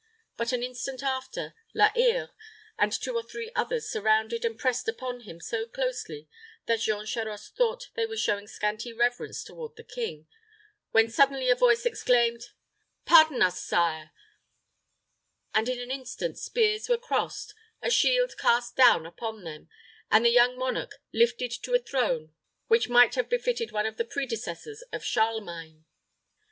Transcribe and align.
But 0.35 0.51
an 0.51 0.63
instant 0.63 1.03
after, 1.03 1.53
La 1.75 1.89
Hire 1.93 2.31
and 2.75 2.91
two 2.91 3.13
or 3.15 3.21
three 3.21 3.51
others 3.55 3.87
surrounded 3.87 4.43
and 4.43 4.57
pressed 4.57 4.87
upon 4.89 5.19
him 5.19 5.39
so 5.39 5.67
closely, 5.67 6.27
that 6.65 6.79
Jean 6.79 7.05
Charost 7.05 7.55
thought 7.55 7.89
they 7.93 8.07
were 8.07 8.17
showing 8.17 8.47
scanty 8.47 8.91
reverence 8.91 9.43
toward 9.43 9.75
the 9.75 9.83
king, 9.83 10.25
when 10.89 11.11
suddenly 11.11 11.51
a 11.51 11.55
voice 11.55 11.85
exclaimed, 11.85 12.45
"Pardon 13.05 13.43
us, 13.43 13.61
sire;" 13.63 14.09
and 15.53 15.69
in 15.69 15.79
an 15.79 15.91
instant 15.91 16.39
spears 16.39 16.89
were 16.89 16.97
crossed, 16.97 17.53
a 17.83 17.91
shield 17.91 18.35
cast 18.39 18.75
down 18.75 19.05
upon 19.05 19.43
them, 19.43 19.69
and 20.09 20.25
the 20.25 20.31
young 20.31 20.57
monarch 20.57 20.93
lifted 21.13 21.51
to 21.51 21.75
a 21.75 21.79
throne 21.79 22.33
which 22.67 22.89
might 22.89 23.13
have 23.13 23.29
befitted 23.29 23.71
one 23.71 23.85
of 23.85 23.97
the 23.97 24.03
predecessors 24.03 24.81
of 24.91 25.05
Charlemagne. 25.05 25.85